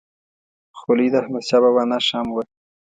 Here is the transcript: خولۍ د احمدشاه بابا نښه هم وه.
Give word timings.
خولۍ 0.79 1.07
د 1.11 1.15
احمدشاه 1.21 1.61
بابا 1.63 1.83
نښه 1.91 2.15
هم 2.19 2.27
وه. 2.33 2.43